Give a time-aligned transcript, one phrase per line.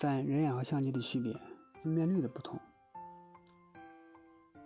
[0.00, 1.38] 三、人眼和相机的区别，
[1.82, 2.58] 分辨率的不同。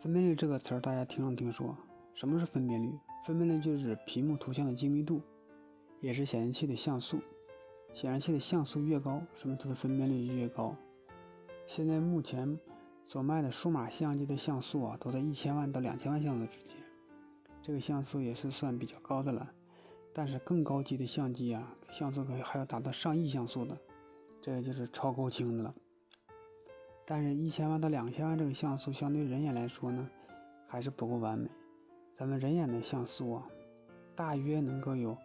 [0.00, 1.76] 分辨率这个词儿大家听没听说？
[2.14, 2.96] 什么是分辨率？
[3.26, 5.20] 分辨率就是屏幕图像的精密度，
[6.00, 7.18] 也是显示器的像素。
[7.92, 10.72] 显示器的像素越高，什么它的分辨率就越高。
[11.66, 12.56] 现在目前
[13.04, 16.76] 所卖的数码相机的像素啊，都在一千万到两千万像素之间，
[17.60, 19.50] 这个像素也是算比较高的了。
[20.12, 23.76] 但是更高级的相机啊，像素可还要达到上亿像素的，
[24.44, 25.74] 这个就是超高清的了。
[27.06, 30.06] 但是，一千万到两千万这个像素，相对人眼来说呢，
[30.68, 31.50] 还是不够完美。
[32.14, 33.48] 咱们人眼的像素啊，
[34.14, 35.16] 大约能够有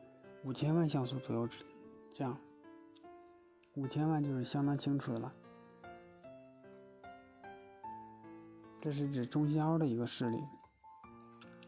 [0.45, 1.49] 五千万像素左右，
[2.13, 2.37] 这样，
[3.73, 5.33] 五千万就是相当清楚的了。
[8.79, 10.41] 这是指中心凹的一个视力，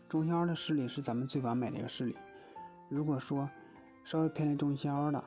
[0.08, 2.16] 中心凹的视力是咱们最完美的一个视力。
[2.88, 3.50] 如果说
[4.06, 5.22] 稍微偏离中心凹的，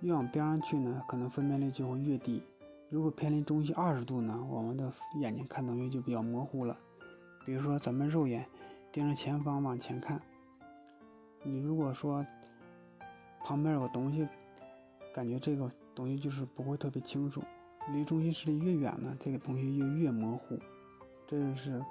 [0.00, 2.42] 越往边上去呢，可能分辨率就会越低。
[2.88, 6.76] 如果偏离中心二十度呢，我们的眼睛看东西就比较模糊了。
[7.44, 8.46] 比如说咱们肉眼
[8.92, 10.20] 盯着前方往前看，
[11.42, 12.24] 你如果说
[13.44, 14.26] 旁边有个东西，
[15.14, 17.42] 感觉这个东西就是不会特别清楚。
[17.92, 20.58] 离中心视力越远呢，这个东西就越模糊。
[21.26, 21.82] 这就是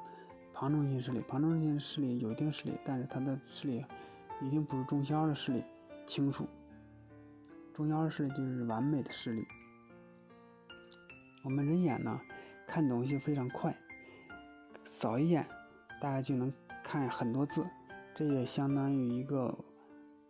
[0.54, 3.84] 旁中心视力，旁中心视力有一定视力，但是它的视力。
[4.42, 5.64] 一定不是中心凹的视力
[6.06, 6.46] 清楚，
[7.76, 9.46] 中心凹的视就是完美的视力。
[11.44, 12.22] 我们人眼呢，
[12.66, 13.76] 看东西非常快，
[14.86, 15.46] 扫一眼，
[16.02, 17.68] 大概就能看很多字，
[18.16, 19.54] 这也相当于一个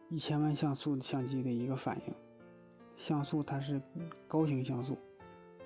[0.09, 2.13] 一千万像素相机的一个反应。
[2.97, 3.79] 像素它是
[4.27, 4.97] 高清像素，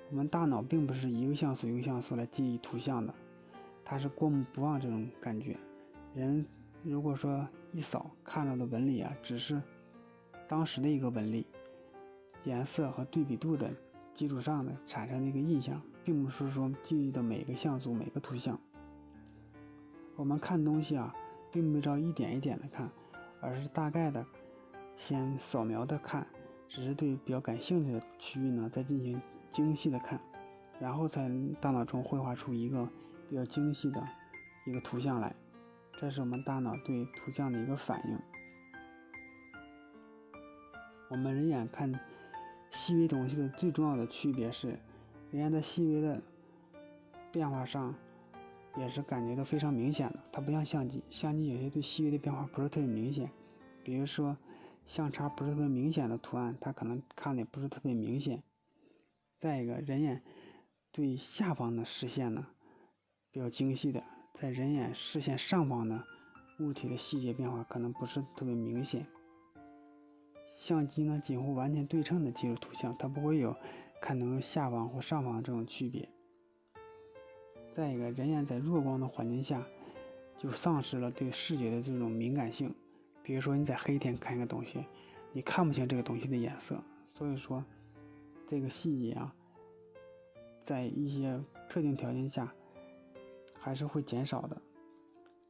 [0.09, 3.13] 我们大脑并不是一个像素一个像素来记忆图像的，
[3.85, 5.55] 它是过目不忘这种感觉，
[6.13, 6.45] 人。
[6.81, 9.61] 如果说一扫看到的纹理啊，只是
[10.47, 11.45] 当时的一个纹理，
[12.43, 13.69] 颜色和对比度的
[14.13, 18.59] 基础上的产生的一个印象，并不是说记忆的每个像素、每个图像。
[20.15, 21.13] 我们看东西啊，
[21.51, 22.89] 并不照一点一点的看，
[23.39, 24.25] 而是大概的
[24.95, 26.27] 先扫描的看，
[26.67, 30.19] 只是对比较感兴趣的区域呢，再进行精细的看，
[30.79, 32.87] 然后在大脑中绘画出一个
[33.29, 34.05] 比较精细的
[34.65, 35.33] 一个图像来。
[35.97, 38.19] 这是我们大脑对图像的一个反应。
[41.09, 41.91] 我们人眼看
[42.71, 44.67] 细微东西的最重要的区别是，
[45.31, 46.21] 人眼在细微的
[47.31, 47.93] 变化上
[48.77, 50.19] 也是感觉到非常明显的。
[50.31, 53.29] 它不像相机，相机有些对细微的变化不是特别明显。
[53.83, 54.37] 比如说
[54.85, 58.43] 相差不是特别明显的图案，它可能看的不是特别明显。
[59.39, 60.21] 再一个，人眼
[60.91, 62.47] 对下方的视线呢
[63.31, 64.03] 比较精细的。
[64.33, 66.03] 在人眼视线上方的
[66.59, 69.05] 物体的细节变化可能不是特别明显。
[70.59, 73.55] 相机呢，几乎完全对称的记录图像，它不会有
[73.99, 76.07] 看能下方或上方这种区别。
[77.73, 79.65] 再一个，人眼在弱光的环境下
[80.37, 82.71] 就丧失了对视觉的这种敏感性。
[83.23, 84.85] 比如说你在黑天看一个东西，
[85.31, 87.63] 你看不清这个东西的颜色，所以说
[88.45, 89.33] 这个细节啊，
[90.61, 92.53] 在一些特定条件下。
[93.61, 94.59] 还是会减少的，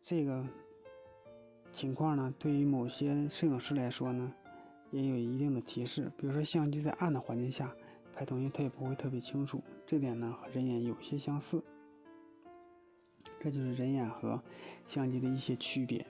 [0.01, 0.43] 这个
[1.71, 4.33] 情况呢，对于某些摄影师来说呢，
[4.91, 6.11] 也有一定的提示。
[6.17, 7.73] 比如说，相机在暗的环境下
[8.15, 9.61] 拍东西，它也不会特别清楚。
[9.85, 11.63] 这点呢，和人眼有些相似。
[13.39, 14.41] 这就是人眼和
[14.85, 16.05] 相机的一些区别。